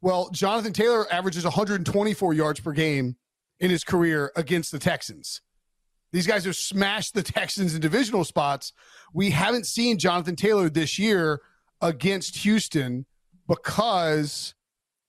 Well, 0.00 0.30
Jonathan 0.30 0.72
Taylor 0.72 1.10
averages 1.12 1.44
124 1.44 2.34
yards 2.34 2.58
per 2.58 2.72
game 2.72 3.16
in 3.60 3.70
his 3.70 3.84
career 3.84 4.32
against 4.34 4.72
the 4.72 4.80
Texans. 4.80 5.40
These 6.10 6.26
guys 6.26 6.44
have 6.44 6.56
smashed 6.56 7.14
the 7.14 7.22
Texans 7.22 7.74
in 7.74 7.80
divisional 7.80 8.24
spots. 8.24 8.72
We 9.14 9.30
haven't 9.30 9.66
seen 9.66 9.98
Jonathan 9.98 10.36
Taylor 10.36 10.68
this 10.68 10.98
year 10.98 11.40
against 11.80 12.38
Houston 12.38 13.06
because 13.48 14.54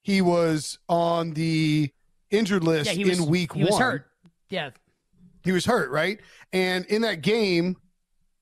he 0.03 0.21
was 0.21 0.77
on 0.87 1.31
the 1.31 1.91
injured 2.29 2.63
list 2.63 2.95
yeah, 2.95 3.07
was, 3.07 3.19
in 3.19 3.25
week 3.25 3.53
he 3.53 3.59
one. 3.59 3.67
He 3.67 3.71
was 3.71 3.79
hurt. 3.79 4.05
Yeah. 4.49 4.69
He 5.43 5.51
was 5.51 5.65
hurt, 5.65 5.89
right? 5.89 6.19
And 6.51 6.85
in 6.85 7.01
that 7.01 7.21
game, 7.21 7.77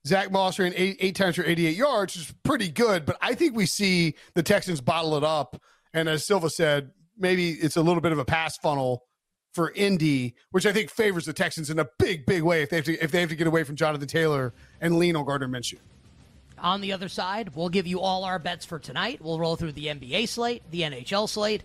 Zach 0.05 0.31
Moss 0.31 0.59
ran 0.59 0.73
eight, 0.75 0.97
eight 0.99 1.15
times 1.15 1.35
for 1.35 1.43
88 1.43 1.75
yards, 1.75 2.15
which 2.15 2.29
is 2.29 2.35
pretty 2.43 2.69
good. 2.69 3.05
But 3.05 3.17
I 3.21 3.35
think 3.35 3.55
we 3.55 3.65
see 3.65 4.15
the 4.33 4.43
Texans 4.43 4.81
bottle 4.81 5.15
it 5.15 5.23
up. 5.23 5.61
And 5.93 6.09
as 6.09 6.25
Silva 6.25 6.49
said, 6.49 6.91
maybe 7.17 7.51
it's 7.51 7.77
a 7.77 7.81
little 7.81 8.01
bit 8.01 8.11
of 8.11 8.19
a 8.19 8.25
pass 8.25 8.57
funnel 8.57 9.05
for 9.53 9.71
Indy, 9.71 10.35
which 10.51 10.65
I 10.65 10.73
think 10.73 10.89
favors 10.89 11.25
the 11.25 11.33
Texans 11.33 11.69
in 11.69 11.79
a 11.79 11.87
big, 11.99 12.25
big 12.25 12.41
way 12.41 12.61
if 12.61 12.69
they 12.69 12.77
have 12.77 12.85
to 12.85 13.03
if 13.03 13.11
they 13.11 13.19
have 13.19 13.29
to 13.29 13.35
get 13.35 13.47
away 13.47 13.63
from 13.63 13.75
Jonathan 13.75 14.07
Taylor 14.07 14.53
and 14.79 14.97
lean 14.97 15.15
on 15.15 15.25
Gardner 15.25 15.47
Minshew. 15.47 15.79
On 16.61 16.79
the 16.79 16.93
other 16.93 17.09
side, 17.09 17.55
we'll 17.55 17.69
give 17.69 17.87
you 17.87 17.99
all 17.99 18.23
our 18.23 18.37
bets 18.37 18.65
for 18.65 18.77
tonight. 18.77 19.19
We'll 19.21 19.39
roll 19.39 19.55
through 19.55 19.71
the 19.71 19.87
NBA 19.87 20.27
slate, 20.29 20.61
the 20.69 20.81
NHL 20.81 21.27
slate. 21.27 21.63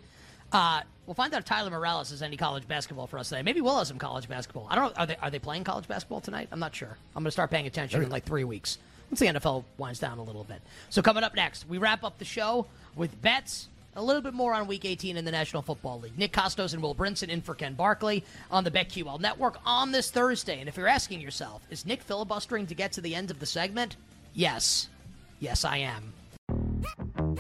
Uh, 0.50 0.80
we'll 1.06 1.14
find 1.14 1.34
out 1.34 1.40
if 1.40 1.44
Tyler 1.44 1.70
Morales 1.70 2.10
has 2.10 2.22
any 2.22 2.38
college 2.38 2.66
basketball 2.66 3.06
for 3.06 3.18
us 3.18 3.28
today. 3.28 3.42
Maybe 3.42 3.60
we'll 3.60 3.76
have 3.76 3.86
some 3.86 3.98
college 3.98 4.26
basketball. 4.28 4.66
I 4.70 4.74
don't 4.74 4.96
know. 4.96 5.02
Are 5.02 5.06
they 5.06 5.16
are 5.16 5.30
they 5.30 5.38
playing 5.38 5.64
college 5.64 5.86
basketball 5.86 6.20
tonight? 6.20 6.48
I'm 6.50 6.60
not 6.60 6.74
sure. 6.74 6.96
I'm 7.14 7.22
going 7.22 7.26
to 7.26 7.30
start 7.30 7.50
paying 7.50 7.66
attention 7.66 8.02
in 8.02 8.08
like 8.08 8.24
three 8.24 8.44
weeks 8.44 8.78
once 9.10 9.20
the 9.20 9.26
NFL 9.26 9.64
winds 9.76 10.00
down 10.00 10.18
a 10.18 10.22
little 10.22 10.44
bit. 10.44 10.62
So 10.88 11.02
coming 11.02 11.24
up 11.24 11.34
next, 11.34 11.68
we 11.68 11.78
wrap 11.78 12.02
up 12.02 12.18
the 12.18 12.24
show 12.24 12.66
with 12.94 13.20
bets 13.20 13.68
a 13.96 14.02
little 14.02 14.22
bit 14.22 14.34
more 14.34 14.52
on 14.52 14.66
Week 14.66 14.84
18 14.84 15.16
in 15.16 15.24
the 15.24 15.30
National 15.30 15.62
Football 15.62 16.00
League. 16.00 16.18
Nick 16.18 16.32
Kostos 16.32 16.74
and 16.74 16.82
Will 16.82 16.94
Brinson 16.94 17.28
in 17.28 17.40
for 17.40 17.54
Ken 17.54 17.74
Barkley 17.74 18.24
on 18.50 18.62
the 18.62 18.70
BetQL 18.70 19.20
Network 19.20 19.58
on 19.64 19.90
this 19.90 20.10
Thursday. 20.10 20.60
And 20.60 20.68
if 20.68 20.76
you're 20.76 20.86
asking 20.86 21.20
yourself, 21.20 21.62
is 21.70 21.86
Nick 21.86 22.02
filibustering 22.02 22.66
to 22.66 22.74
get 22.74 22.92
to 22.92 23.00
the 23.00 23.14
end 23.14 23.30
of 23.30 23.40
the 23.40 23.46
segment? 23.46 23.96
Yes. 24.36 24.90
Yes, 25.40 25.64
I 25.64 25.78
am. 25.78 26.12